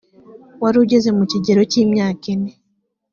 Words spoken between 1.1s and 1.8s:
mu kigero cy